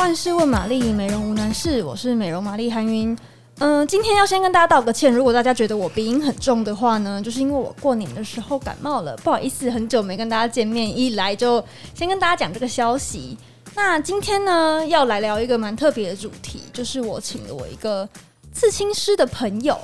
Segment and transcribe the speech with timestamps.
[0.00, 1.82] 万事问玛丽，美容无难事。
[1.82, 3.14] 我是美容玛丽韩云。
[3.58, 11.62] 嗯，今天要先跟大家道个歉，如果大家觉得我鼻音很重的话呢，就是因为我过年的时候感冒了，不好意思，很久没跟大家见面，一来就
[11.94, 13.36] 先跟大家讲这个消息。
[13.74, 18.08] 那今天呢，要来聊一个蛮特别的主题，就是我请了我一个
[18.54, 19.78] 刺青师的朋友。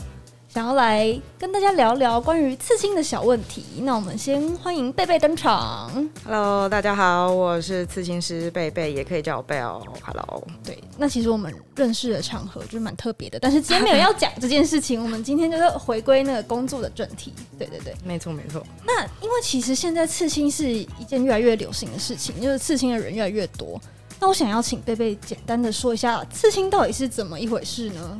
[0.56, 6.08] 想要来跟大家聊聊关于刺青的小问题，那我们先欢迎贝贝登场。
[6.24, 9.86] Hello，大家好，我是刺青师贝贝，也可以叫我贝哦。
[10.00, 17.34] Hello，对，那其实我们认识的场合就是蛮特别的，但是今天没有要讲这件事情，我们今天就是回归那个工作的正题。
[17.58, 18.66] 对对对，没错没错。
[18.86, 23.78] 那因为其实现在刺青是一件越来越流行的事情，就是刺青的人越来越多。
[24.18, 28.18] 那我想要请贝贝简单的说一下，刺青到底是怎么一回事呢？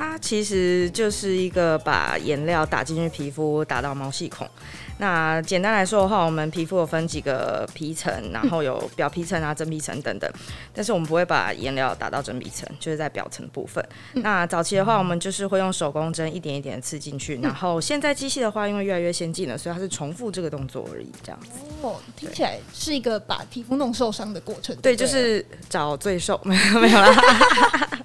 [0.00, 4.48] 它其实就是一个把颜料打进去皮肤，打到毛细孔。
[4.96, 10.30] 那简单来说的话，我们皮肤有分几个皮层，然后有表皮层啊、真皮层等等。
[10.72, 13.86] 但是我们不会把颜料打到真皮层，就是在表层部分。
[14.14, 17.38] 那早期的话，我们就是会用手工针一点一点的刺进去。
[17.42, 21.50] 然后现在机器的话，因为越来越先进了，所以它是重复这个动作而已，这样子。
[21.82, 24.74] 哦，听起来是一个把皮肤弄受伤的过程。
[24.76, 28.00] 对，就是找罪受，没 有没有啦。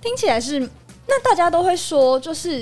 [0.00, 0.60] 听起来是，
[1.06, 2.60] 那大家都会说，就是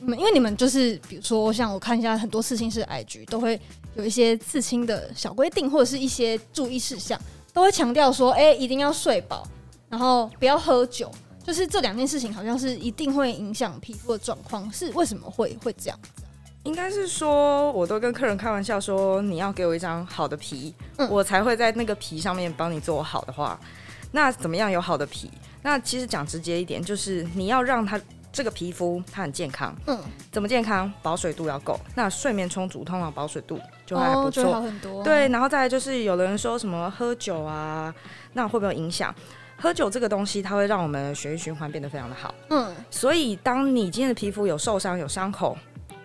[0.00, 3.60] 因为你们就是，比如说像我看一下很多刺青师的 IG，都会
[3.94, 7.18] 有一些刺青的小规定，或者是一些注意事项，
[7.52, 9.46] 都会强调说，哎、欸，一定要睡饱，
[9.88, 11.10] 然后不要喝酒，
[11.42, 16.22] 就是这两件事情好像是一定会影响皮肤的状况，是为什么会会这样子？
[16.64, 23.58] 应该是说，我都跟客人开玩笑说，你要给我一张好的皮，嗯、我才会在那个皮上面帮你做好的话，
[24.12, 25.30] 那怎么样有好的皮？
[25.62, 28.00] 那其实讲直接一点，就是你要让它
[28.32, 29.74] 这个皮肤它很健康。
[29.86, 29.98] 嗯，
[30.30, 30.92] 怎么健康？
[31.02, 31.80] 保水度要够。
[31.94, 34.44] 那睡眠充足，通常保水度就还不错。
[34.44, 35.02] 哦，好很多。
[35.02, 37.92] 对，然后再来就是有的人说什么喝酒啊，
[38.34, 39.12] 那会不会有影响？
[39.58, 42.32] 喝酒这个东西，它会让我们血液循环变得非常的好。
[42.50, 45.56] 嗯，所以当你今天的皮肤有受伤、有伤口，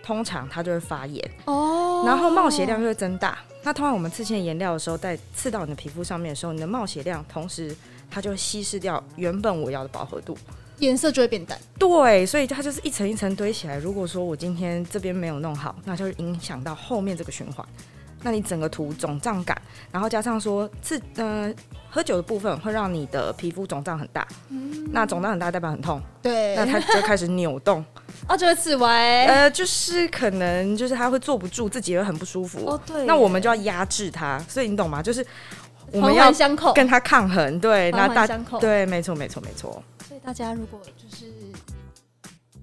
[0.02, 1.31] 通常它就会发炎。
[1.46, 3.38] 哦，然后冒血量就会增大。
[3.62, 7.75] 那通常我们刺青颜料的时候，在刺到你的皮肤上面的时候，你的冒血量同时。
[8.12, 10.38] 它就会稀释掉原本我要的饱和度，
[10.80, 11.58] 颜色就会变淡。
[11.80, 13.78] 对，所以它就是一层一层堆起来。
[13.78, 17.66] 如果说我今天这边没有弄好，那就会影响到后面这个循环。
[18.24, 19.60] 那你整个图肿胀感，
[19.92, 21.52] 然后加上说刺呃
[21.90, 27.84] 喝酒的部分会让你的皮肤肿胀很大，嗯、那肿胀很大代表很痛，对，那它就开始扭动，
[28.28, 29.26] 啊， 就会刺歪。
[29.26, 32.64] 呃，就是可能就是它会坐不住，自己也会很不舒服。
[32.68, 35.02] 哦，对，那我们就要压制它，所以你懂吗？
[35.02, 35.26] 就是。
[35.94, 36.31] 我们要
[36.74, 38.25] 跟他抗衡，对，那大
[38.59, 39.84] 对，没错，没错，没错。
[40.07, 41.25] 所以大家如果就是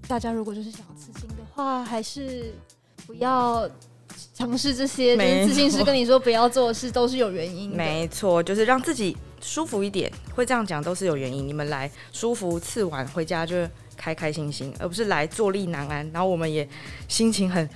[0.07, 2.55] 大家如果就是想要刺青的话，还是
[3.07, 3.69] 不要
[4.35, 5.17] 尝试这些。
[5.17, 7.77] 就是刺青师跟你说不要做的事，都是有原因的。
[7.77, 11.47] 没错，就是让自己舒服一点，会这样讲都是有原因。
[11.47, 13.57] 你们来舒服，刺完回家就
[13.97, 16.11] 开开心心，而不是来坐立难安。
[16.13, 16.67] 然后我们也
[17.09, 17.69] 心情很，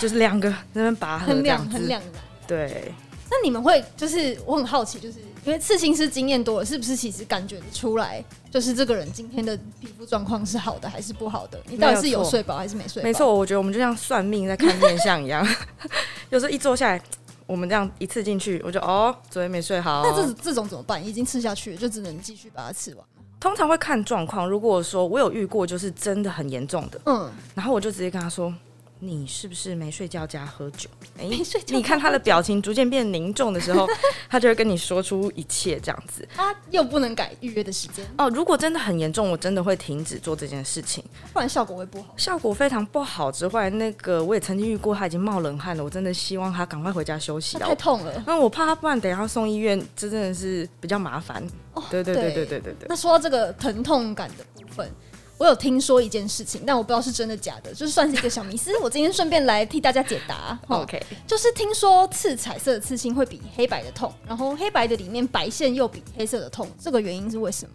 [0.00, 2.12] 就是两个那边拔河这样子，很两难。
[2.48, 2.92] 对。
[3.28, 11.60] 那你们会就是我很好奇，就是因为刺青师经验多了，是不是其实感觉得出来，就是这个人今天的皮肤状况是好的还是不好的？
[11.68, 13.06] 你到底是有睡饱还是没睡饱？
[13.06, 15.46] 没错，我觉得我们就像算命在看面相一样，
[16.30, 17.02] 有时候一坐下来，
[17.46, 20.02] 我们这样一次进去，我就哦，昨天没睡好。
[20.04, 21.04] 那这这种怎么办？
[21.04, 23.04] 已经刺下去了，就只能继续把它刺完。
[23.40, 28.54] 通常会看状况，如果说我有遇过，就是真的很严重的，嗯，然后我就直接跟他说。
[28.98, 30.88] 你是不是没睡觉加喝酒？
[31.18, 33.86] 哎、欸，你看他的表情逐渐变凝重的时候，
[34.28, 36.26] 他就会跟你说出一切这样子。
[36.34, 38.28] 他又不能改预约的时间哦。
[38.30, 42.14] 如果真的很严重，我真的会停止做这件事情，不然效果会不好。
[42.16, 45.84] 效果非常不好之外，那个我也曾经遇过，他已经冒冷汗了。
[45.84, 47.58] 我真的希望他赶快回家休息。
[47.58, 51.42] 太痛了，那我怕他不然等一下送医院，这真的是比较麻烦。
[51.74, 52.86] 哦，对对对对对对对，对。
[52.88, 54.90] 那说到这个疼痛感的部分。
[55.38, 58.76] 我有听说一件事情，但我不知道是真的假的，就是算是一个小迷思。
[58.78, 60.58] 我今天顺便来替大家解答。
[60.68, 67.72] OK，就是听说刺彩色的刺青会比黑白的痛，然后黑白的里面白线又比黑色的痛，这个原因是为什么？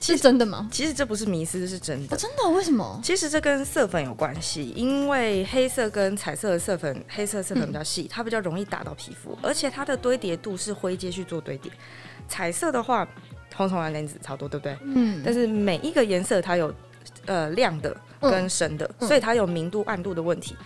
[0.00, 0.68] 是真的吗？
[0.72, 2.16] 其实这不是迷思，是真的。
[2.16, 2.48] 哦，真的？
[2.50, 3.00] 为什么？
[3.04, 11.70] 其实这跟色粉有关系，因为黑色跟彩色的色粉，黑色色粉比较细，它比较容易打到皮肤，而且它的堆叠度是灰阶去做堆叠。
[12.26, 13.06] 彩色的话。
[13.52, 14.78] 通常的颜值超多，对不对？
[14.84, 15.20] 嗯。
[15.24, 16.72] 但是每一个颜色它有
[17.26, 20.56] 呃亮的跟深的，嗯、所以它有明度暗度的问题。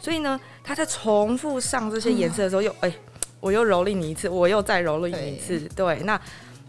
[0.00, 2.94] 所以呢，它在重复上这些颜色的时候，又哎、欸，
[3.40, 5.58] 我又蹂躏你一次，我又再蹂躏你一次。
[5.74, 6.20] 对，那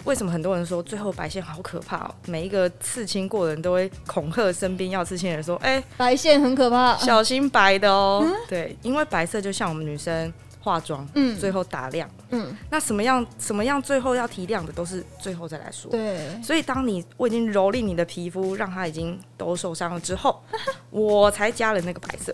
[0.06, 2.16] 为什么很多人说最后白线好可怕哦？
[2.28, 8.22] 每一个刺青过的人都会恐吓身边要刺青的人说：“哎、欸，白线很可怕，小心白的哦。
[8.24, 10.32] 嗯”对，因为白色就像我们女生
[10.66, 15.92] 化妆，嗯，最后打亮，嗯，那什么样什么样最后要提亮的都是最后再来说。
[15.92, 20.42] 对，所以当你我已经蹂躏你的皮肤，让它已经都受伤了之后，
[20.90, 22.34] 我才加了那个白色。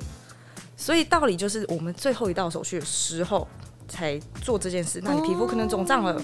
[0.77, 3.45] 所以道理就是，我们最后一道手续的时候
[3.89, 6.13] 才做这件事，那你皮肤可能肿胀了。
[6.13, 6.21] 哦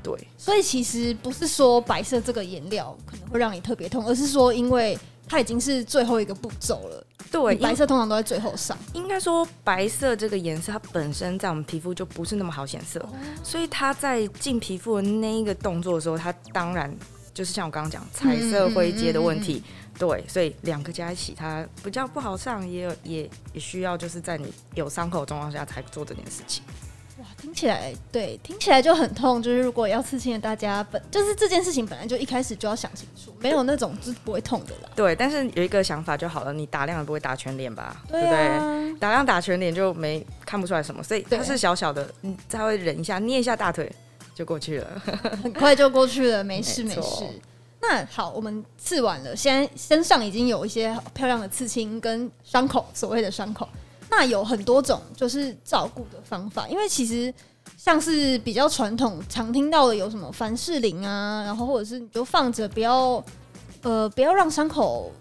[0.00, 4.96] 对，所以其实不是说白色这个颜料可能会让你特别痛，而是说因为
[5.26, 7.04] 它已经是最后一个步骤了。
[7.30, 8.76] 对，白色通常都在最后上。
[8.94, 13.10] 应该说，白色这个颜色它本身在我们皮肤就不是那么好显色，哦、
[13.42, 16.94] 所以它在进皮肤的那一个动作的时候，它当然
[17.34, 19.54] 就是像我刚刚讲彩色灰阶的问题。
[19.54, 26.62] 嗯嗯嗯嗯嗯、对，所以两个加一起，它比较不好上，也有也也需要就是在你有伤口的状况下才做这件事情。
[27.38, 29.42] 哇，听起来对，听起来就很痛。
[29.42, 34.90] 就是如果要刺青的大家本，就是这件事情本来就一开始就要想清楚，没有那种是不会痛的啦。
[34.96, 38.02] 对，但是有一个想法就好了，你打量也不会打全脸吧？
[38.08, 38.94] 对，不对？
[38.98, 43.90] 打量打全脸就没看不出来什么，所以它是小小的，你再会忍一下，捏一下大腿
[44.34, 45.02] 就过去了，
[45.42, 47.24] 很快就过去了， 没事没事。
[47.80, 53.68] 那好，我们刺完了，现在身上已经有一些漂亮的刺青跟伤口，所谓的伤口。
[54.10, 57.32] 那有很多种就是照顾的方法，因为其实
[57.76, 63.22] 像是比较传统常听到的有什么凡士林啊，然后或者是你就放着不要
[63.82, 65.12] 呃不要让伤口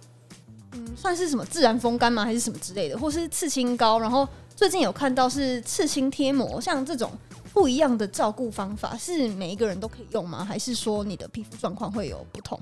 [0.71, 2.23] 嗯算是什么自然风干吗？
[2.23, 7.11] 还是什么之类的，或是刺青膏，然后最近有看到是刺青贴膜，像这种
[7.53, 10.45] 不一样的照顾方法是每一个人都可以用吗？
[10.45, 12.57] 还是说你的皮肤状况会有不同？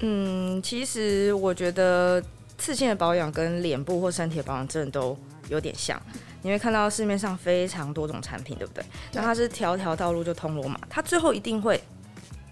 [0.00, 2.22] 嗯，其实我觉得
[2.58, 5.16] 刺青的保养跟脸部或身体的保养真的都。
[5.48, 6.00] 有点像，
[6.42, 8.84] 你会看到市面上非常多种产品，对不对？
[9.12, 11.82] 那它是条条道路就通罗马，它最后一定会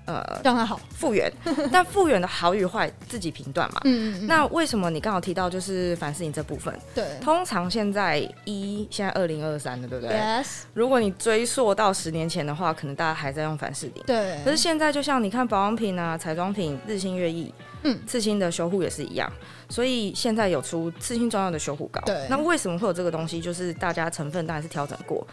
[0.05, 1.33] 呃让它好复原，
[1.73, 3.81] 但复原的好与坏自己评断嘛。
[3.85, 4.27] 嗯，嗯，嗯。
[4.27, 6.75] 那为什么你刚好提到就是凡士林这部分？
[6.95, 10.63] 对，通常现在一现在二零二三的，对不对？Yes。
[10.75, 14.03] 如果你追溯到十年前的话，可能大家还在用凡士林。
[14.07, 14.39] 对。
[14.45, 17.53] 可是现在就像你看保养品啊、彩妆品日新月异。
[17.85, 19.29] 嗯，刺青的修护也是一样，
[19.69, 22.01] 所以现在有出刺青专用的修护膏。
[22.07, 23.41] 对，那为什么会有这个东西？
[23.41, 25.27] 就是大家成分当然是调整过，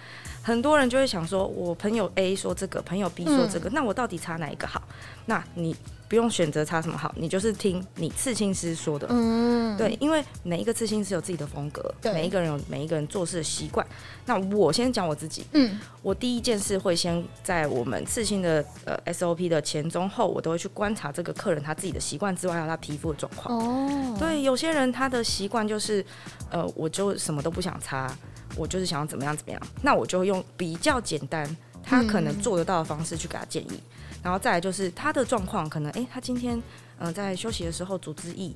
[0.50, 4.82] 很多人就会想说，我朋友 A 说这个，朋友 B 说这个，嗯、那我到底擦哪一个好？
[5.28, 5.76] 那你。
[6.10, 9.06] 不用选择擦什么好，你就是听你刺青师说的。
[9.12, 13.86] 嗯，对，因为每一个刺青师有自己的风格，对每一个人有每一个人做事的习惯。
[14.26, 23.56] 那我先讲我自己，嗯，我第一件事会先在我们刺青的呃 SOP 的前中后，我都会去观察这个客人他自己的习惯之外，还有他皮肤的状况。
[23.60, 26.04] 哦，对，有些人他的习惯就是，
[26.50, 28.12] 呃，我就什么都不想擦，
[28.56, 33.82] 我就是想要怎么样怎么样，那我就用比较简单，他可能做得到的方式去给他建议。
[34.22, 36.62] 然后再来就是他的状况，可能哎，他今天
[37.00, 38.54] 嗯、在休息的时候组织意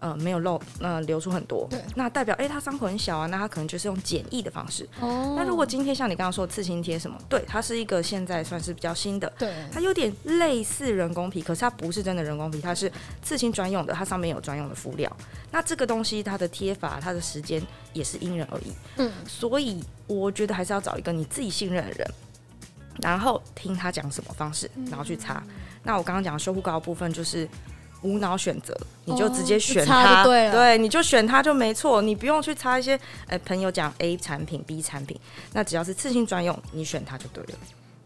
[0.00, 4.88] 呃没有漏，呃流出很多，对，那代表哎他伤口很小啊，那他可能就是用简易的方式。
[5.00, 5.34] 哦。
[5.36, 12.90] 那如果今天像你刚刚说的刺青贴什么，对，它是一个现在算是比较新的，对，它有点类似人工皮，可是它不是真的人工皮，它是
[13.22, 15.10] 刺青专用的，它上面有专用的敷料。
[15.50, 17.62] 那这个东西它的贴法、它的时间
[17.92, 22.08] 也是因人而异，嗯，所以我觉得还是要找一个你自己信任的人。
[23.00, 25.34] 然后听他讲什么方式，然后去擦。
[25.46, 25.54] 嗯、
[25.84, 27.48] 那我刚刚讲的修护膏的部分就是
[28.02, 32.98] 无脑选择，你就直接选它，哦、对，对，你就选它就没错，你不用去擦一些。
[33.26, 35.18] 哎，朋友讲 A 产品、B 产品，
[35.52, 37.58] 那只要是次性专用，你选它就对了。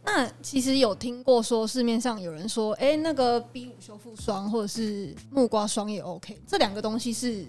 [0.05, 7.45] 那其实有听过说市面上有人说，哎，那个 B 五修复霜或者是木瓜霜也 OK，这两个东西是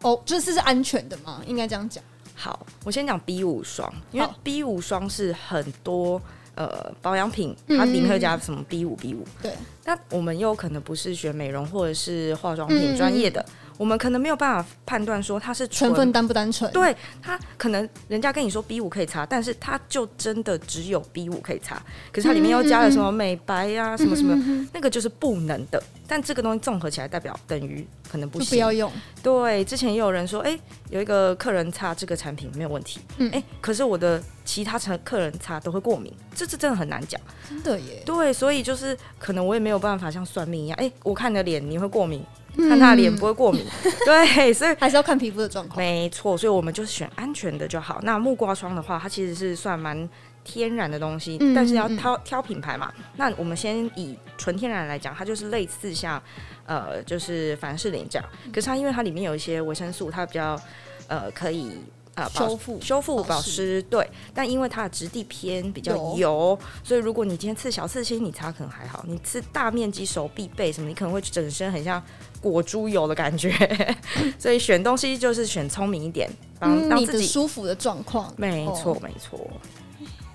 [0.00, 1.42] 哦，就是是安全的吗？
[1.46, 2.02] 应该这样讲。
[2.34, 6.20] 好，我先讲 B 五霜，因为 B 五霜是很多。
[6.54, 9.24] 呃，保养品它里面会加什么 B 五 B 五？
[9.42, 9.52] 对，
[9.84, 16.70] 那我们又可能不是学美容或者是化妆品专业的，嗯、我们可能没有办法判断说它是成分单不单纯。
[16.72, 25.82] 对，它可能人家跟你说 B 五可以擦，但是它就真的只有 B 五可以擦，可是它里面又加了什么美白呀、啊，什么什么，那个就是不能的。
[26.06, 28.88] 但这个东西综合起来，代表等于可能不行，不要用。
[29.20, 30.60] 对，之前也有人说，哎、欸，
[30.90, 38.00] 有一个客人擦这个产品没有问题，嗯，哎、欸，可是我的其他成客人擦都会过敏，这这真的很难讲，真的耶。
[38.06, 43.64] 对，所以就是可能我也没有办法像算命一样，哎、欸，我看你的脸你会过敏，嗯、看他的脸不会过敏，
[44.04, 45.78] 对，所以还是要看皮肤的状况。
[45.78, 48.00] 没错，所以我们就是选安全的就好。
[48.02, 50.08] 那木瓜霜的话，它其实是算蛮。
[50.44, 52.92] 天然的东西，但是要挑挑品牌嘛。
[53.14, 56.20] 那我们先以纯天然来讲，它就是类似像，
[56.66, 58.28] 呃，就是凡士林这样。
[58.52, 60.60] 可是它因为它里面有一些维生素，它比较
[61.06, 61.76] 呃可以
[62.14, 63.82] 呃修复修复保湿。
[63.84, 72.02] 对，但因为它的质地偏比较油，油所以如果你今天刺小刺青，你擦可能还好；你刺大面积手臂背什么，你可能会整身很像
[72.40, 73.50] 裹猪油的感觉。
[74.38, 78.32] 所以选东西就是选聪明一点，帮让自己舒服的状况。
[78.36, 79.48] 没错，没错。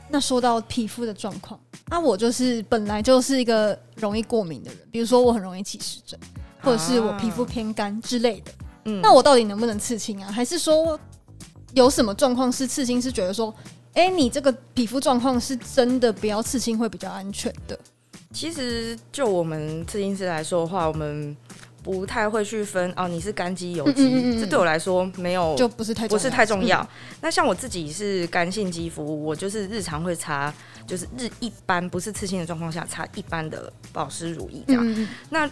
[0.10, 6.18] 那说到皮肤的状况，那我就是本来就是一个容易过敏的人，比如说我很容易起湿疹，
[6.62, 8.52] 或者是我皮肤偏干之类的。
[8.86, 10.32] 嗯，那我到底能不能刺青啊？
[10.32, 10.98] 还是说
[11.78, 13.54] 有什么状况是刺青是觉得说，
[13.94, 17.80] 哎、欸，你这个皮肤状况是真的不要刺青会比较安全的？
[18.34, 21.38] 其实就我们刺青师来说的话，我们。
[21.84, 26.86] 不太会去分哦，你是干肌油肌，嗯嗯嗯，这对我来说没有就不是太不是太重要。
[27.22, 30.54] 那像我自己是干性肌肤，我就是日常会擦，
[30.86, 35.08] 就是日一般不是刺青的状况下擦一般的保湿乳液这样。
[35.30, 35.50] 那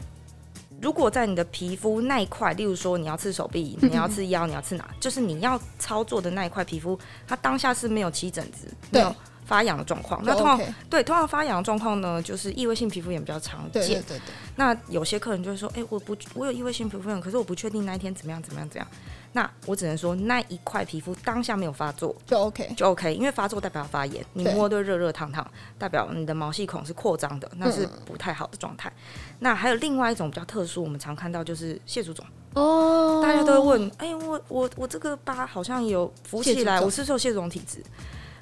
[0.82, 9.16] 如果在你的皮肤那一块，例如说你要刺手臂， 你要刺腰，你要刺哪，就是你要操作的那一块皮肤，它当下是没有起疹子，没有。
[9.46, 13.74] 发痒的状况，那通常.对通常发痒的状况呢，就是异位性皮肤炎比较常见。
[13.74, 14.34] 对对对对。
[14.56, 18.88] 那有些客人就会说，哎、欸，我不，我有异位性皮肤炎，可是我不确定那一天怎么样怎么样怎样。
[19.34, 25.46] 那我只能说，那一块皮肤当下没有发作就 OK 就 OK，因为发作代表发炎，你摸都热热烫烫，
[25.78, 29.25] 代表你的毛细孔是扩张的，那是不太好的状态、嗯。
[29.40, 37.84] 那还有另外一种比较特殊，我们常看到就是蟹足肿哦，大家都会问，哎、欸，我我我这个疤好像有浮起来，我是不是有蟹足肿体质？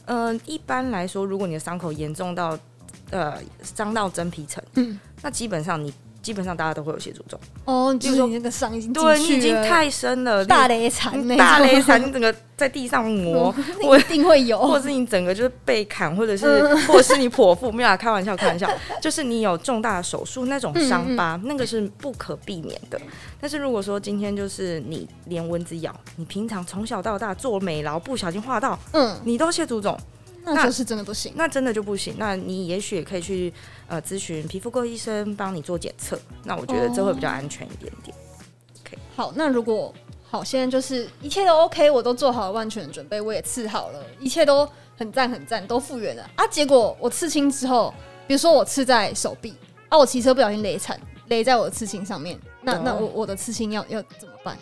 [0.06, 2.58] 嗯、呃，一般来说，如果你的伤口严重到，
[3.10, 7.40] 呃，伤到真皮层，嗯，那基本上你基本上大家都会有蟹足肿。
[7.66, 13.54] 哦，就是你那个伤已经对你已经太深了，大雷残，大雷残，你整个在地上磨，
[13.84, 18.68] 我一定会有，或者是你整个就是被砍，或者是、嗯、 或者是你剖腹，没有开玩笑，开玩笑，
[19.02, 23.00] 就是你有重大的手术那种伤疤、嗯，那个是不可避免的。
[23.42, 29.98] 但是如果说今天就是你连蚊子咬，你平常从小到大做美劳不小心划到，嗯，你都蟹足肿，
[30.44, 32.16] 那就是真的不行，那真的就不行。
[32.18, 33.54] 那你也许也可以去
[33.88, 38.16] 呃咨询皮肤科医生帮你做检测，那我觉得这会比较安全一点点。
[38.16, 38.22] 哦、
[38.82, 39.94] OK，好，那如果
[40.30, 46.46] 好，现在就是一切都 OK，我都做好了万全的准备，我也刺好了，一切都很赞很赞，都复原了啊。
[46.48, 47.94] 结果我刺青之后，
[48.28, 49.54] 比如说我刺在手臂
[49.90, 52.38] 啊，我骑车不小心勒惨，勒在我的刺青上面。
[52.62, 54.58] 那那我我的刺青要要怎么办？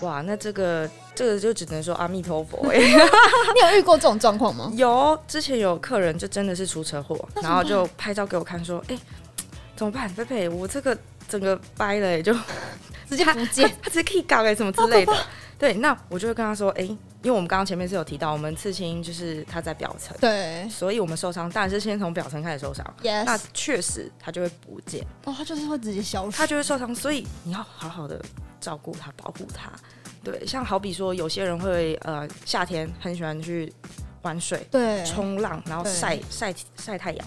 [0.00, 2.78] 哇，那这个这个就只能说阿弥陀佛哎。
[2.80, 4.72] 你有遇过这种状况吗？
[4.76, 9.00] 有，之前有客人就真的是出车祸，然后就拍照给我看，说，哎、欸，
[9.76, 10.08] 怎么办？
[10.08, 10.96] 菲菲，我这个
[11.28, 12.32] 整个掰了、欸，就
[13.08, 15.12] 直接不见，他直接可以搞哎，什么之类的。
[15.58, 23.24] 对，那我就会跟他说，哎、欸，因为我们刚刚前面是有提到，我们刺青就是它在表层，对，所以我们受伤当然是先从表层开始受伤，yes.
[23.24, 28.18] 那确实它就会不见，哦，它就是会直接消失，它就会受伤，所以你要好好的
[28.60, 29.72] 照顾它，保护它。
[30.22, 33.72] 对，像好比说，有些人会呃夏天很喜欢去
[34.22, 37.26] 玩水，对，冲浪，然后晒晒晒太阳。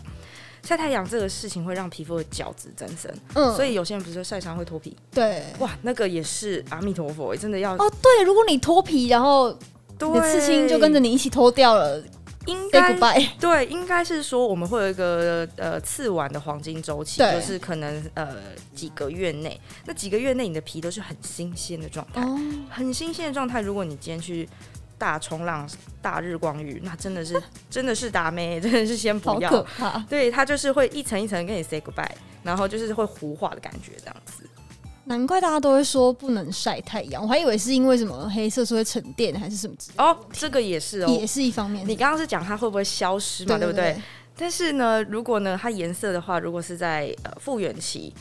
[0.65, 9.51] 晒太阳这个事情会让皮肤的角质增生，嗯，所以有些人不是晒伤会脱皮，对，哇，那个也是阿弥陀佛，真的要哦，对，如果你脱皮，然后
[9.99, 12.01] 你的刺青就跟着你一起脱掉了，
[12.45, 12.93] 应该
[13.39, 18.37] 对，应该是说我们会有一个呃刺完的黄金周期，就是可能呃
[18.75, 24.47] 几个月内，那几个月内你的皮都是很新鲜的状态，哦，很新鲜的状态，如果你今天去。
[24.95, 25.69] 大冲浪、
[26.01, 29.65] 大日光浴，那真的是 真的是打咩， 真的是先不要。
[30.07, 32.07] 对，它就是会一层一层跟你 say goodbye，
[32.41, 34.47] 然后就是会糊化的感觉，这样子。
[35.05, 40.03] 难怪大家都会说不能晒太阳，我还以为是因为什么黑色素会沉淀还是什么之类的。
[40.03, 41.87] 哦，这个也是哦，也是一方面。
[41.87, 43.57] 你刚刚是讲它会不会消失嘛？
[43.57, 44.01] 对，不对？
[44.37, 48.13] 但是呢，如果呢它颜色的话，如果是在呃复原期。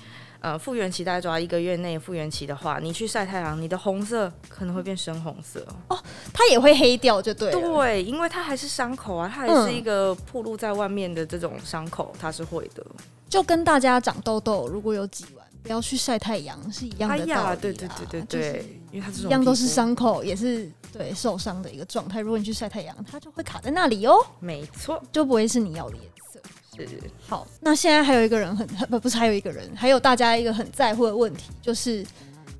[0.44, 5.96] 呃，复原期大概抓一个月内复原期的话，你去晒太阳，你的红色可能会变深红色哦，
[6.34, 7.52] 它也会黑掉，就对。
[7.52, 12.84] 对，因为它还是伤口啊，它还是一个暴露在外面的这种伤口，它是会的。
[13.28, 17.32] 就跟大家长痘痘，如果有挤完，不要去晒太阳是一样的道理。
[17.32, 22.20] 哎，对对对对对，就是、因为它是一样都是伤口，也是对受伤的一个状态。
[22.20, 24.14] 如果你去晒太阳，它就会卡在那里哦。
[24.40, 26.40] 没错，就不会是你要的颜色。
[26.74, 26.88] 是
[27.28, 32.04] 好，那现在还有一个人很很不不是还有一个人，还有大家一个很在乎的问题，就是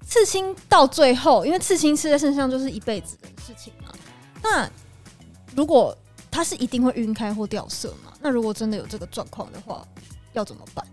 [0.07, 3.93] 刺青到最后，因为刺青刺在身上就是一辈子的事情嘛。
[4.43, 4.71] 那
[5.57, 5.97] 如果
[6.31, 8.13] 它是一定会晕开或掉色嘛？
[8.21, 9.83] 那如果真的有这个状况的话，
[10.35, 10.87] 要怎么办？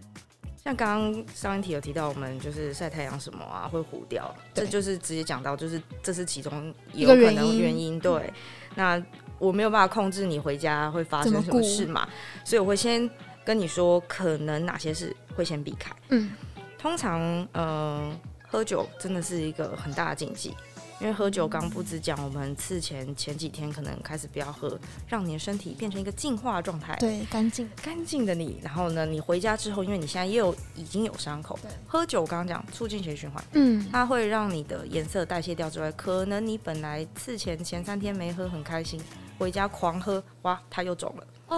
[0.70, 8.00] 像刚刚上一题有提到，我们就是晒太阳什么啊会糊掉，这就是直接讲到，就是这是其中有可能原因。
[8.00, 8.32] 对，
[8.76, 9.02] 那。
[9.40, 12.06] 我没有办法控制你回家会发生什么事嘛，
[12.44, 13.10] 所以我会先
[13.46, 15.96] 跟你说，可能哪些事会先避开。
[16.10, 16.30] 嗯，
[16.78, 20.54] 通常，嗯、呃，喝酒真的是一个很大的禁忌。
[21.00, 24.78] 因为喝酒刚不只讲，我们刺前前几天可能开始不要喝，
[25.08, 27.70] 让你的身体变成一个净化状态，对，干净。
[27.82, 28.60] 干净的你。
[28.62, 39.02] 然后呢，你回家之后，因为你现在也有已经有伤口，对，喝酒刚刚讲促进血液循环，嗯，它会让你的颜色代谢掉之外，可能你本来刺前前三天没喝很开心，
[39.38, 41.56] 回家狂喝，哇，它又肿了。
[41.56, 41.58] 啊，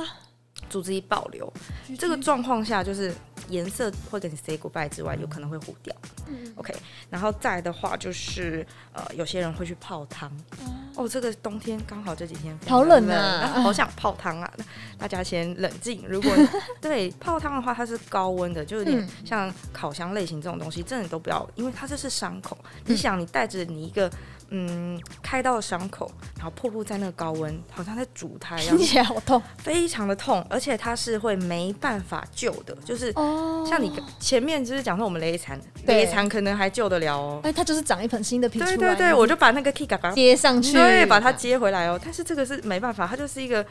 [0.71, 1.51] 组织液爆流。
[1.87, 3.13] GG 这个状况下，就是
[3.49, 5.95] 颜色会跟你 say goodbye 之外，有可能会糊掉。
[6.27, 6.73] 嗯，OK，
[7.09, 10.31] 然后再的话就是呃，有些人会去泡汤。
[10.61, 14.53] 嗯哦，这个冬天刚好这几天好冷啊，好想泡汤啊！
[14.99, 16.03] 大家先冷静。
[16.05, 16.31] 如果
[16.81, 22.57] 对泡汤的话，它是高温的，就有点像烤箱类型这种东西，真的都不要，因为它这是伤口。
[22.85, 24.11] 你想，你带着你一个
[24.53, 33.12] 嗯开刀的伤口，然后瀑布在那个高温，好像在煮它一样，听起来好痛，非常的痛，而且它是会没办法救的，就是
[33.65, 37.39] 像你前面就是讲说我们雷残，雷残可能还救得了哦。
[37.43, 40.74] 哎，它就是长一盆新的皮出来，对对对，我就把那个 K 嘎嘎接上去。
[40.74, 42.00] 对，把它接回来哦。
[42.03, 43.65] 但是这个是没办法，它就是一个，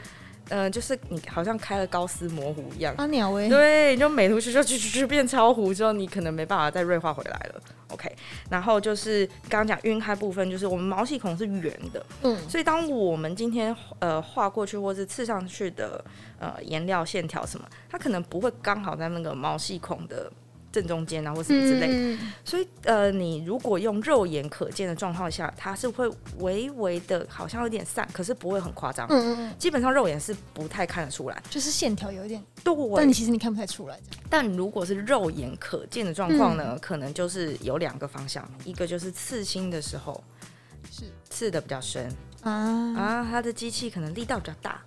[0.51, 2.93] 呃，就是你好像开了高斯模糊一样。
[2.97, 3.47] 啊鸟威。
[3.47, 7.61] 对，你就美图秀秀去去去变超糊之后，你可能没办法再锐化回来了。
[7.87, 8.13] OK，
[8.49, 16.03] 然后就是刚刚讲晕开部分，就是我们毛细孔是圆的，嗯，所以当我们今天呃画过去或是刺上去的
[16.37, 20.31] 呃颜料线条什么，它可能不会刚好在那个毛细孔的。
[20.71, 26.09] 正中间啊，或什么之类的，嗯、所以呃，你如果用肉眼可见的状况下，它是会
[26.39, 29.05] 微微的，好像有点散，可是不会很夸张。
[29.09, 32.41] 嗯嗯，基本上肉眼是不太看得出来，就是线条有一点。
[32.63, 33.99] 对，但你其实你看不太出来。
[34.29, 40.23] 但如果是肉眼可见的状况呢，嗯、可能就是有两个方向，一个就是刺青的时候
[40.89, 42.09] 是刺的比较深
[42.41, 42.51] 啊
[42.97, 44.81] 啊，它的机器可能力道比较大。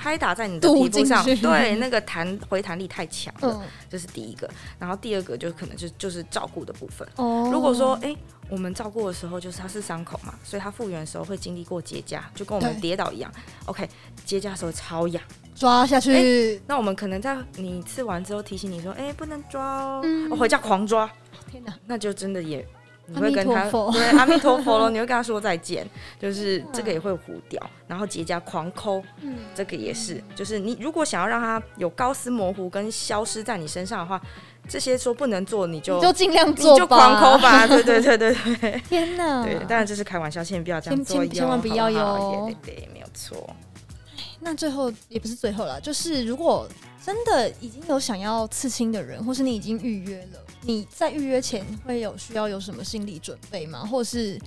[0.00, 4.48] 拍打在你的皮肤上，对那个弹回弹力太强了，这是第一个。
[4.78, 7.06] 然后第二个就可能就就是照顾的部分。
[7.16, 8.16] 哦，如果说哎，
[8.48, 13.30] 我们照顾的时候就是它是伤口嘛，所以它复原的时候会经历过结痂，就跟我们跌倒一样。
[13.66, 13.86] OK，
[14.24, 15.22] 结痂的时候超痒，
[15.54, 16.58] 抓下去。
[16.66, 21.10] 那我们可能在你吃完之后提醒你说，哎，不能抓哦，我回家狂抓。
[21.50, 22.66] 天哪，那就真的也。
[23.12, 25.86] 你会跟他对阿弥陀佛了， 你会跟他说再见，
[26.18, 34.20] 就是这个也会糊掉，然后结痂狂抠，嗯，这个也是，就是你如果想要让它有高斯模糊跟消失在你身上的话，
[34.68, 38.82] 这些说不能做，你就你就尽量做，你就狂抠吧，对对对对对。
[38.88, 43.48] 天哪，对，当然这是开玩笑，千万不要这样做，千万不要哟，对对对，没有错。
[44.38, 46.68] 那最后也不是最后了，就是如果
[47.04, 50.38] 真的已经有想要刺青的人，或是你已经预约了。
[50.62, 53.86] 你在预约前会有需要有什么心理准备吗？
[53.86, 54.38] 或是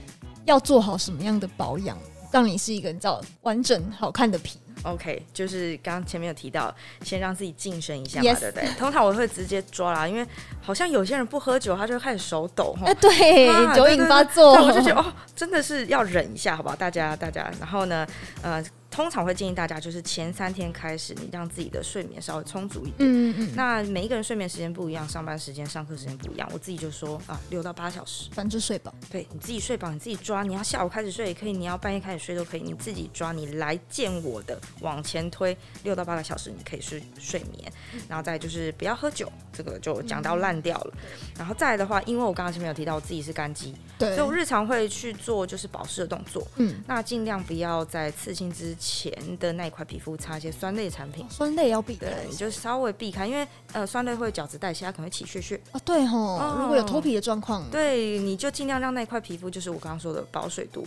[0.46, 1.98] 要做好什么样的保养，
[2.32, 6.74] 让你是一个你知道完整好看的皮？OK，就是刚刚前面有提到，
[7.04, 8.40] 先让自己晋升一下嘛，Yes.
[8.40, 8.70] 对不对？
[8.78, 10.28] 通常我会直接抓啦，因为
[10.62, 12.86] 好像有些人不喝酒，他就开始手抖哈。
[12.86, 16.76] 哎， 对，啊、酒瘾发作，我就觉得哦，真的是要忍一下，好不好？
[16.76, 18.06] 大家，大家，然后呢，
[18.42, 18.64] 呃。
[18.94, 22.98] 通常会建议大家，就是前三天开始，你让自己的睡眠稍微充足一点。
[23.00, 23.52] 嗯嗯。
[23.56, 26.48] 那每一个人睡眠时间不一样，上班时间、上课时间不一样。
[26.54, 28.94] 我自己就说啊，六到八小时，反正睡饱。
[29.10, 30.44] 对，你自己睡饱，你自己抓。
[30.44, 33.32] 你要下午开始睡也可以，你要半夜开始睡都可以，你自己抓。
[33.32, 37.74] 你来见我的，往前推六到八个小时，你可以睡睡眠。
[38.08, 40.94] 然后再就是不要喝酒，这个就讲到烂掉了。
[41.36, 46.48] 然后再来的话，因为我刚刚前面有提到我自己是干肌，对，所以我日常会去做就是保湿的动作。
[46.58, 46.76] 嗯。
[46.86, 49.64] 那尽量不要在刺青之前的那。
[49.64, 55.80] 一块皮肤擦一些酸类产品，酸类要避开，对，你就稍微避开，因为呃，酸类会角质代谢，它可能会起屑屑啊。
[55.86, 60.86] 对吼，哦、如果有脱皮的状况，对，你就尽量让那块皮肤，就是我刚刚说的保水度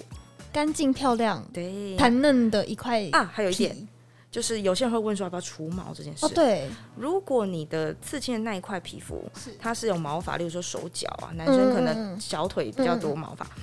[0.52, 3.24] 干净漂亮，对，弹嫩的一块啊。
[3.32, 3.88] 还有一点，
[4.30, 6.26] 就是有些人会问说要不要除毛这件事。
[6.26, 9.24] 哦，对，如果你的刺青的那一块皮肤
[9.58, 13.46] 它是有毛发，例如说手脚啊，男生可能小腿比较多毛发。
[13.46, 13.62] 嗯嗯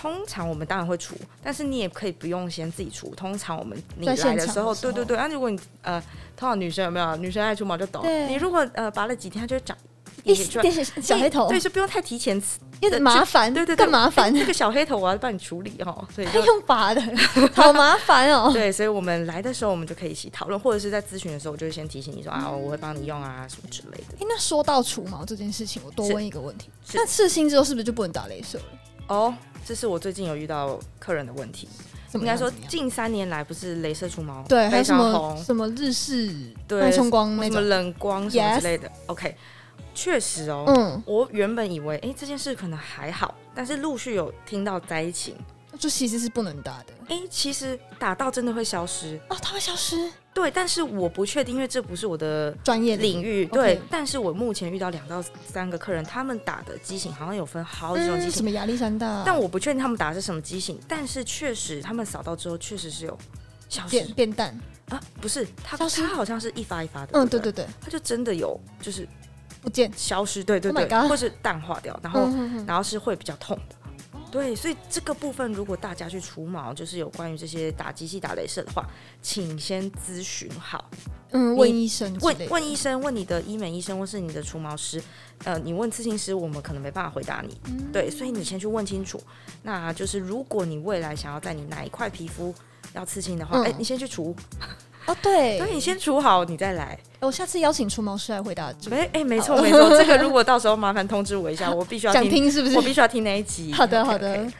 [0.00, 3.14] 通常我们当然会除，但是你也可以不用先自己除。
[3.14, 5.16] 通常我们你来的时候，时候对对对。
[5.18, 6.00] 那、啊、如果你呃，
[6.34, 7.16] 通常女生有没有？
[7.16, 8.00] 女生爱除毛就懂。
[8.00, 9.76] 对你如果呃拔了几天，它就会长
[10.24, 11.48] 一点小黑头。
[11.50, 12.42] 对，就不用太提前，
[12.80, 13.52] 有点麻烦。
[13.52, 14.34] 对对对，更麻烦。
[14.34, 17.02] 这个小黑头我要帮你处理哦，所以还 用拔的，
[17.52, 18.50] 好麻烦哦。
[18.54, 24.14] 对，所以我们来的时候，我们就可以一起讨论，或者是在咨询的时候，我就会先提醒你说啊，我会帮你用啊什么之类的。
[24.18, 28.64] 哎，那说到除毛这件事情，我多问一个问题：那刺青之后是不是就不能打镭射了？
[29.10, 29.34] 哦。
[29.62, 31.68] 这是我最近有遇到客人的问题，
[32.14, 36.34] 应该说近三年来不是镭射除毛对，非常红，什么日式
[36.66, 38.90] 对冲光什么冷光什么之类的。
[39.06, 39.36] OK，
[39.94, 45.36] 确实哦，嗯，我原本以为哎这件事可能还好，但是陆续有听到灾情，
[45.78, 46.86] 就其实是不能打的。
[47.08, 50.10] 哎，其实打到真的会消失哦，它会消失。
[50.32, 53.44] 对，但是我不确定，因为这不是我的专业领域。
[53.46, 53.80] 对，Okay.
[53.90, 60.78] 但是我目前遇到两到三个客人，他们打的机型好像有分好几种机型，嗯、什么亚历山大，但我不确定他们打的是什么机型。
[60.86, 63.18] 但是确实，他们扫到之后，确实是有
[63.68, 69.06] 消失变变淡啊，不是，它它好像是一发一发的，嗯，对对对，它就真的有就是
[69.60, 72.28] 不见消失，对对对，或是淡化掉，然后、
[72.66, 73.74] 然后是会比较痛的。
[74.30, 78.86] 对，所以这个部分如果大家去除毛，就是有关于这些打机器、打镭射的话，
[79.20, 80.88] 请先咨询好。
[81.32, 85.02] 嗯，问医生，问问医生，问你的医美医生或是你的除毛师。
[85.44, 87.60] 呃，你问刺青师，我们可能没办法回答你。
[87.66, 89.20] 嗯、对，所以你先去问清楚。
[89.62, 92.54] 那就是如果你未来想要在你哪一块皮肤
[92.94, 94.36] 要刺青的话，哎、嗯，你先去除。
[95.06, 96.98] 哦，对， 所以你先除好，你再来。
[97.20, 98.72] 我下次邀请除毛师来回答。
[98.88, 102.76] 没，哎，没错没错，这个 如果到时候麻烦通知我一下，我必须要听，想听是不是？
[102.76, 103.72] 我必须要听那一集。
[103.72, 104.52] 好的好的，okay, okay.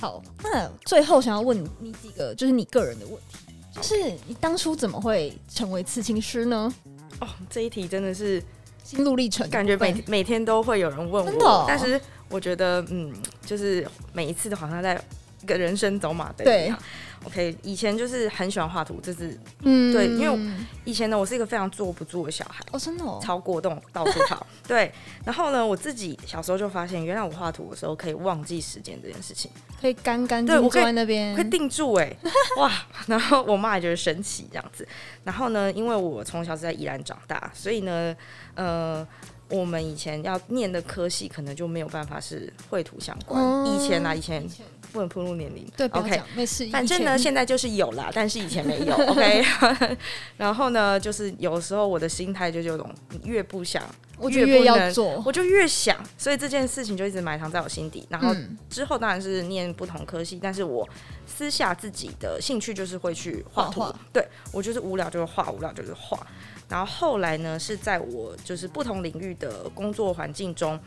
[0.00, 0.22] 好。
[0.42, 3.38] 那最后想要问你你几个，就是你个人的问题。
[3.72, 3.94] 就是
[4.26, 6.72] 你当初怎么会成为刺青师呢？
[7.20, 8.42] 哦，这一题真的是
[8.82, 11.30] 心路历程，感觉每每天都会有人问我。
[11.30, 11.64] 真的哦？
[11.68, 13.12] 但是我觉得，嗯，
[13.44, 15.00] 就是每一次都好像在
[15.42, 16.78] 一个人生走马灯一样。
[17.22, 20.50] OK，以前就是很喜欢画图，这是嗯，对，因为
[20.86, 24.90] 以前呢，我是一个非常坐不住的小孩，哦，真的，哦，超过动，到处跑， 对。
[25.22, 32.10] 然后呢，我自己小时候就发现，原来我画图的时候可以忘记时间这件事情，可以干干净净坐在那边，可以定住哎，
[32.56, 32.72] 哇！
[33.06, 34.88] 然后我妈也觉得神奇这样子。
[35.22, 38.16] 然后呢，因为我从小是在宜兰长大，所以呢，
[38.54, 39.06] 呃，
[39.50, 43.38] 我们以前要念的科系可能就没有办法是绘图相关。
[43.44, 44.42] 嗯、以前啊，以前。
[44.90, 46.68] 不能暴露年龄，对，OK，没事。
[46.70, 49.44] 反正呢，现在就是有啦，但是以前没有，OK。
[50.36, 52.92] 然后呢，就是有时候我的心态就这种，
[53.24, 53.82] 越不想，
[54.18, 58.06] 我就越要做，我就越想，所以这件事情就一直埋藏在我心底。
[58.08, 58.34] 然后
[58.68, 60.88] 之后当然是念不同科系，但是我
[61.26, 66.26] 私下自己的兴趣就是会去画图，对，我就是无聊就是画，无聊就是画。
[66.68, 70.78] 然后后来呢，是在我就是不同领域的工作环境中，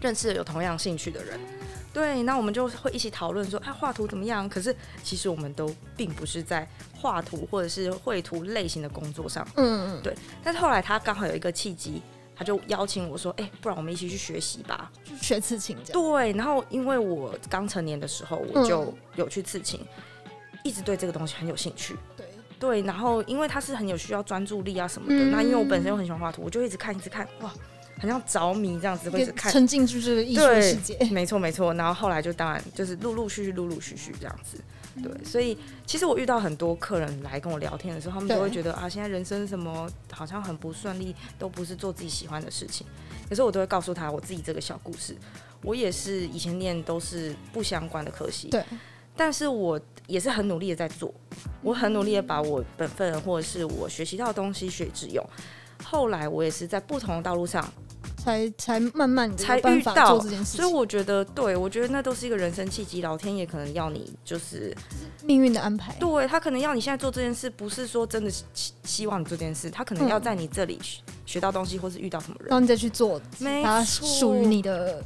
[0.00, 1.40] 认识了有同样兴趣的人。
[1.92, 4.48] 对，那我们就会一起讨论说，啊，画图怎么样？
[4.48, 10.14] 可是其实我们都并不是在画图或者是绘图类型的工作上，嗯嗯，对。
[10.42, 12.00] 但是后来他刚好有一个契机，
[12.34, 15.76] 他就邀请我说，哎，不然我们一起去学习吧，学刺青。
[15.92, 19.78] 对，然后因为我刚成年的时候，我就有去刺青，
[20.24, 21.94] 嗯、一直对这个东西很有兴趣。
[22.16, 22.26] 对
[22.58, 27.52] 对，然后因为他是很有需要专注力啊什么的，嗯、那因为我本身又很喜欢画图，我就一直看，一直看，哇。
[28.02, 30.98] 很像着迷这样子，会一直看，沉浸就是这个艺术世界。
[31.12, 34.58] 没错没错，然后后来就当然就是陆陆续续、陆陆续续这样子。
[35.00, 42.84] 对，所以其实我遇到很多客人来跟我聊天的时候，他们都会觉得啊，现在人生什么好像很不顺利，都不是做自己喜欢的事情。
[43.28, 45.16] 可是我都会告诉他我自己这个小故事。
[45.62, 48.64] 我也是以前念都是不相关的科系，对，
[49.16, 51.14] 但是我也是很努力的在做，
[51.62, 55.24] 我很努力的把我本分或者是我学习到的东西学以致用。
[55.84, 57.72] 后来我也是在不同的道路上。
[58.22, 64.72] 才才慢慢才遇到这件事，所以我觉得，对我觉得那都是一个人生契机，老天爷可能要你就是
[65.24, 65.92] 命运的安排。
[65.98, 70.78] 对，他可能要你现在做这件事，不是说真的希希望你做这件事，他可能要在你这里
[71.26, 75.02] 学到东西，或是遇到什么人，然后你再去做，没错，属于你的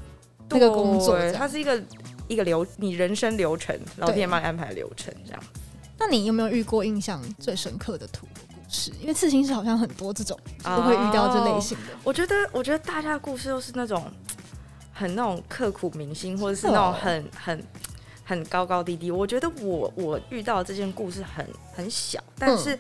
[0.51, 1.83] 那个工作，它是一个
[2.29, 5.43] 一个流你人生流程，老天爷帮你安排流程这样。
[5.99, 8.27] 那你有没有遇过印象最深刻的图？
[8.69, 11.93] 是因为刺青师好像很多这种都会遇到这类型的。
[11.93, 14.05] Oh, 我觉得，我觉得大家的故事都是那种
[14.93, 17.65] 很那种刻骨铭心，或者是那种很很
[18.25, 19.11] 很高高低低。
[19.11, 22.77] 我觉得我我遇到这件故事很很小，但是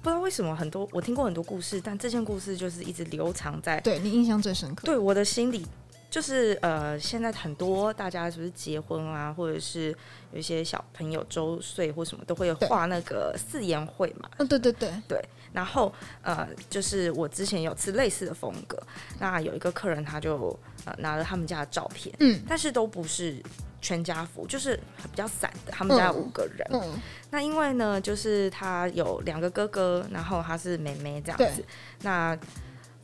[0.00, 5.66] 不知道为什么很多我听过很多故事，但这件故事就是一直留藏在对你印象最深刻，对我的心里。
[6.10, 9.96] 就是呃，现在很多大家是不是结婚啊，或者是
[10.32, 14.28] 有一些小朋友周岁或什么，都会画那个四言会嘛。
[14.38, 15.24] 嗯，对对对对。
[15.52, 15.92] 然后
[16.22, 18.76] 呃，就是我之前有次类似的风格，
[19.20, 23.40] 那有一个客人他就呃拿了他们家的照片，嗯，但是都不是
[23.80, 25.72] 全家福，就是比较散的。
[25.72, 26.92] 他们家有五个人，嗯，
[27.30, 31.64] 那因为呢，就是他有两个哥哥，然后他是妹妹这样子，
[32.02, 32.36] 那。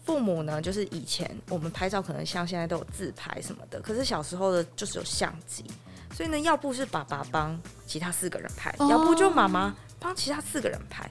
[0.06, 5.64] 父母呢，就是以前我们拍照可能像现在都有自拍什么的，可是小时候的就是有相机，
[6.14, 11.10] 所以呢，要不是爸爸帮其他四个人拍，哦、要不就妈妈帮其他四个人拍。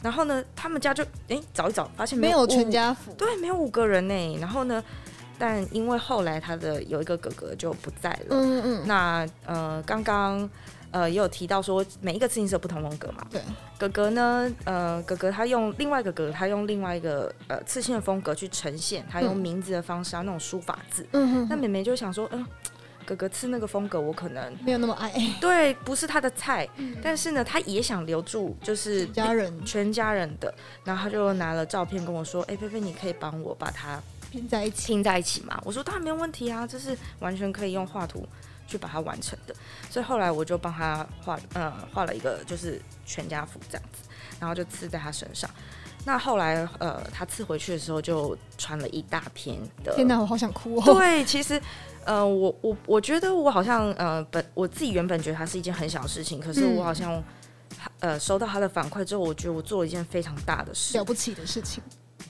[0.00, 4.38] 然后呢，他们家就哎、欸、找一找，发现没有，没有全家福，对，没有五个人呢。
[4.40, 4.82] 然后呢，
[5.38, 10.48] 但因为后来他的有一个哥哥就不在了，嗯嗯，那呃刚刚。
[10.92, 13.26] 呃，也有提到说每一个刺青师有不同风格嘛。
[13.30, 13.40] 对，
[13.78, 21.04] 哥哥呢，呃，哥哥他用另外一个哥哥，他用另外一个呃刺青的风格去呈现，他用名字的方式啊，那种书法字。
[21.12, 21.46] 嗯哼。
[21.50, 22.46] 那妹妹就想说，嗯、呃，
[23.06, 25.10] 哥哥刺那个风格，我可能没有那么爱。
[25.40, 26.68] 对，不是他的菜。
[26.76, 30.54] 嗯、但是呢，他也想留住，就是家人全家人的。
[30.84, 33.98] 然后他就拿了照片跟我说：“哎、欸，菲菲，你可以帮我把它
[34.30, 38.26] 拼在一起，拼在一起嘛？”我说：“当然没有问题啊，这是完全可以用画图。”
[38.72, 39.54] 去把它完成的，
[39.90, 44.08] 所以后来我就帮他画，嗯，画了一个就是全家福这样子，
[44.40, 45.48] 然后就刺在他身上。
[46.04, 49.94] 那后来呃，他刺回去的时候就穿了一大篇的。
[49.94, 50.82] 天哪，我好想哭哦。
[50.94, 51.60] 对，其实
[52.04, 57.12] 呃，我我我觉得我好像呃本我自己原本觉得它是一件很小的事情，可是我好像、
[58.00, 61.82] 嗯、呃收到他的反馈之后，我觉得我做了一件非常大的事，了不起的事情。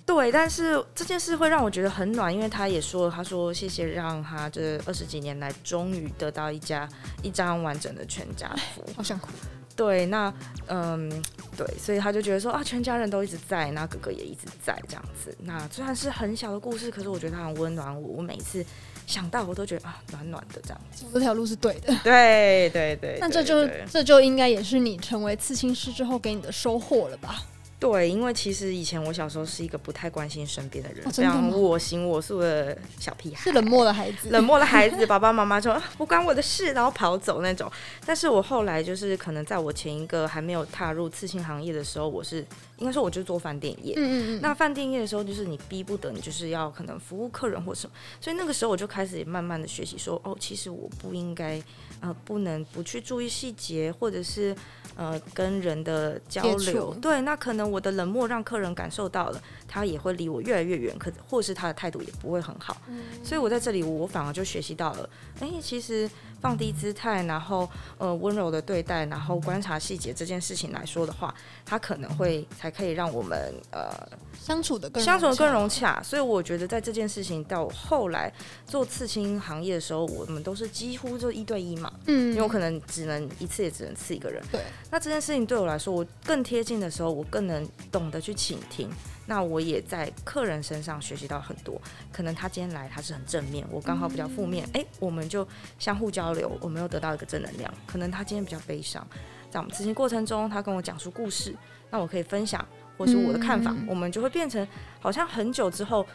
[0.04, 6.88] 对，但是这件事会让我觉得很暖，因为他也说，他说谢谢让他这二十几年来终于得到一家
[7.22, 9.28] 一张完整的全家福，好想哭。
[9.74, 10.32] 对，那
[10.66, 11.08] 嗯，
[11.56, 15.34] 对，所以他就觉得说啊，全家人都一直在，那哥哥也一直在这样子。
[15.44, 18.08] 那虽然是很小的故事，可是我觉得他很温暖我。
[18.16, 18.62] 我每次
[19.06, 21.06] 想到，我都觉得啊，暖暖的这样子。
[21.14, 21.94] 这条路是对的。
[22.04, 23.16] 对对对。
[23.18, 27.42] 那这就这就应该也是你成为刺青师之后给你的收获了吧？
[27.82, 37.68] 对，因为其实以前我小时候是一个不太关心身边的人，这样我行我素的小屁孩，是冷漠的孩子，冷漠的孩子，爸爸妈妈说不关我的事，然后跑走那种。
[38.06, 44.40] 但是我后来就是可能在我前一个还没有踏入刺青行业的时候，我是应该说我就做饭店业，嗯嗯嗯。
[44.40, 51.60] 那饭店业的时候，就是你逼不得你就是要可能服务客人或什么，所以那个时候我就开始慢慢的学习说，哦，其实我不应该，
[52.02, 54.54] 呃，不能不去注意细节，或者是。
[54.94, 65.08] 呃，跟人的交流，对，那可能我的冷漠让客人感受到了，他也会离我越来越远，可或是他的态度也不会很好，嗯，所以我在这里，我反而就学习到了，
[65.40, 66.08] 哎，其实
[66.42, 71.32] 放低姿态，然后呃温柔的对待，然后观察细节这件事情来说的话，
[71.64, 73.90] 它可能会才可以让我们呃
[74.38, 78.30] 相处的更相处的更融洽，所以我觉得在这件事情到后来
[78.66, 84.60] 做刺青行业的时候，我们都是几乎就一对一嘛，嗯，因为我可能只能一次也只能刺一个人，对。
[84.90, 88.90] 那这件事情对我来说，我更贴近的时候，我更能懂得去倾听。
[89.26, 91.80] 那我也在客人身上学习到很多。
[92.12, 95.46] 可能他今天来，他是很正面，我刚好比较负面，哎、嗯欸，我们就
[95.78, 97.72] 相互交流，我们又得到一个正能量。
[97.86, 99.06] 可能他今天比较悲伤，
[99.50, 101.54] 在我们咨询过程中，他跟我讲述故事，
[101.90, 102.66] 那我可以分享，
[102.98, 104.66] 或是我的看法，嗯、我们就会变成
[105.00, 106.06] 好像很久之后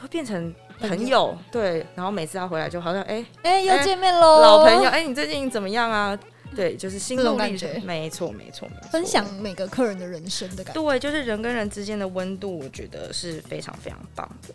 [0.00, 1.36] 都变成朋友。
[1.52, 6.18] 对，然后每次他回来，就好像哎哎、欸欸、又见面喽，老朋友，哎、欸，你最近怎么样啊？
[6.54, 8.88] 对，就是心动历程，没错，没错，没错。
[8.90, 14.54] 分享每个客人的人生的感觉，对，就是人跟人之间的温度，我觉得是非常非常棒的。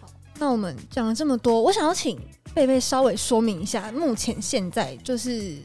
[0.00, 2.18] 好，那我们讲了这么多，我想要请
[2.54, 5.56] 贝贝稍微说明一下，目前现在就是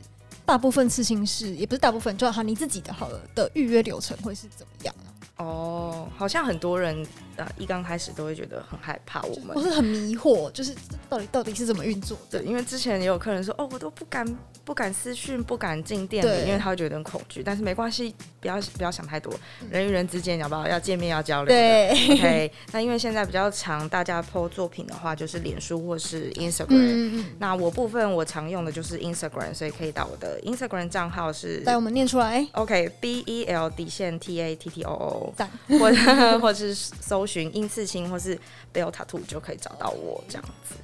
[0.46, 4.96] 大部分刺青师，也不是大部分，就好你自己的好了的预约流程会是怎么样？
[5.38, 7.06] 哦，好像很多人
[7.40, 10.76] 呃一刚开始都会觉得很害怕，我们我是很迷惑，就是
[11.10, 12.18] 到底到底是怎么运作？
[12.30, 17.42] 对，因为之前也有客人说，哦，我都不敢不敢私讯，不敢进店里，因为他会觉得很恐惧。
[17.42, 19.34] 但是没关系，不要不要想太多，
[19.72, 21.48] 人与人之间，要不要要见面要交流？
[21.48, 22.52] 对，OK。
[22.74, 26.68] 那因为现在比较常大家 po 作品的话，就是脸书或是 Instagram。
[26.70, 27.26] 嗯嗯。
[27.40, 35.34] 那我部分我常用的就是 Instagram，所以可以到我的 Instagram 账号是，来我们念出来，OK，B E L 底线 T A T T O O。
[35.80, 35.98] 或者
[36.40, 38.36] 或者是搜寻英刺青，或是
[38.74, 40.76] Bell Tattoo 就可以找到我这样子。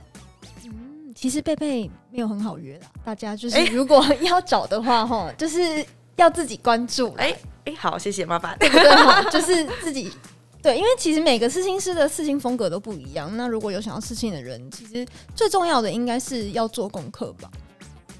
[0.65, 5.83] 嗯，其实贝贝没有很好约的，大家就是如果要找的话，哈、欸， 就是
[6.17, 7.11] 要自己关注。
[7.15, 8.55] 哎哎、好，谢谢麻烦。
[8.59, 10.13] 对对，就是自己
[10.61, 13.35] 对，因为其实每个刺青师的刺青风格都不一样。
[13.35, 15.03] 那如果有想要刺青的人，其实
[15.35, 17.49] 最重要的应该是要做功课吧。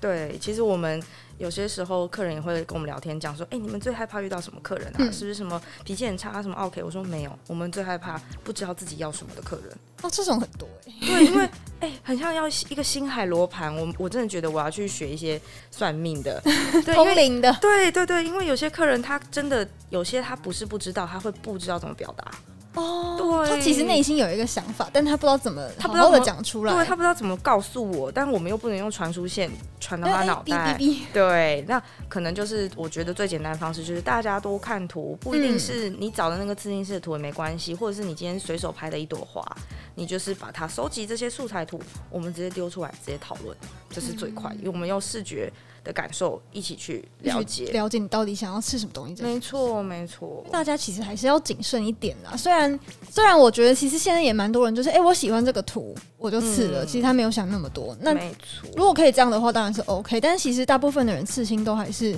[0.02, 1.00] 对，其实我们。
[1.38, 4.96] 有些时候客人也会跟我们聊天，讲说：“哎、欸，你们最害怕遇到什么客人啊？
[5.00, 11.08] 嗯、是不是什么脾气很差，什么 OK？” 我说：“没有，我们最害怕不知道自己要什么的客人。”哦，这种很多哎、欸。
[11.08, 11.44] 对，因为
[11.80, 13.76] 哎、欸，很像要一个星海罗盘。
[13.76, 15.40] 我我真的觉得我要去学一些
[15.72, 16.42] 算命的，
[16.94, 17.52] 通灵的。
[17.62, 22.32] 对对对，因为有些客人他真的有些他不是不知道，他会不知道怎么表达。
[22.76, 30.78] 哦，对，他其实内心有一个想法，但他不知道怎么他不知道讲出来，对，他不知道怎么告诉我，但我们又不能用传输线传到他脑袋，
[31.12, 39.44] 对，那可能就是我觉得最简单的方式就是大家都看图，不一定是你找的那个自定式的图也没关系，或者是你今天随手拍的一朵花，
[39.96, 43.56] 你就是把它收集这些素材图，我们直接丢出来，直接讨论，
[43.90, 45.52] 这是最快，因为我们用视觉。
[45.86, 49.24] 的感受一起去了解，了解你到底想要吃什么东西。
[49.24, 50.44] 没错，没错。
[50.52, 52.36] 大家其实还是要谨慎一点啦。
[52.36, 52.78] 虽然，
[53.10, 56.84] 虽然我觉得其实现在也蛮多人就是，哎、欸，我喜欢这个图，我就刺了。
[56.84, 57.96] 嗯、其实他没有想那么多。
[58.02, 58.68] 那没错。
[58.76, 60.20] 如果可以这样的话，当然是 OK。
[60.20, 62.18] 但是其实大部分的人刺青都还是，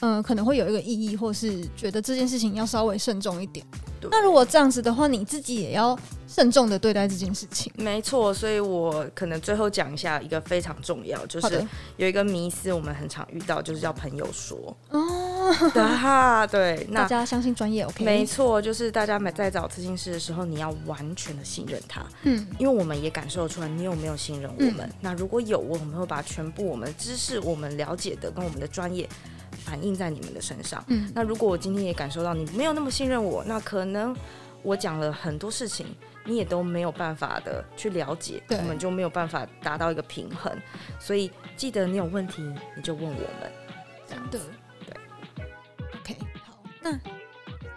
[0.00, 3.64] 嗯、呃，可能会有一个意义，或是觉得这件事情要稍微慎重一点。
[4.10, 7.70] 那如果这样子的话，你自己也要慎重的对待这件事情。
[7.76, 11.62] 没错，所以我可能最后讲一下一个非常重要，就是
[11.98, 18.02] 有一个迷思，我们很常遇到，就是叫朋友说哦，哈，对，那大家相信专业，OK？
[18.02, 24.78] 没错，就是大家在找咨询师的时候，你要完全的信任他，嗯，因为我们也感受出来你有没有信任我们。
[24.78, 29.06] 嗯、那如果有，我们会把全部我们的知识、我们了解的跟我们的专业。
[29.60, 30.82] 反映在你们的身上。
[30.88, 34.16] 嗯，那如果我今天也感受到你没有那么信任我，那可能
[34.62, 35.86] 我讲了很多事情，
[36.24, 40.52] 你也都没有办法的去了解，对我们就没有办法达到一个平衡。
[40.98, 42.42] 所以记得你有问题
[42.76, 43.52] 你就问我们，
[44.06, 44.40] 这样子。
[44.86, 45.44] 对
[46.00, 47.19] ，OK，好，那。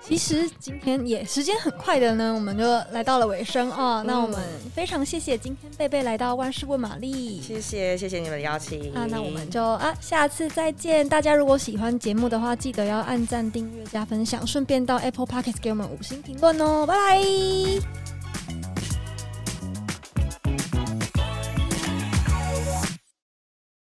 [0.06, 4.04] 其实今天也时间很快的呢，我们就来到了尾声啊、哦。
[4.06, 4.38] 那我们
[4.76, 9.08] 非常谢谢今天贝贝来到万事问玛丽，谢谢谢谢你们的邀请啊。
[9.10, 11.08] 那我们就啊下次再见。
[11.08, 16.86] 大家如果喜欢节目的话，记得要按赞、订阅、加分享，顺便到 Apple Podcast 给我们五星评论哦。
[16.86, 18.73] 拜拜。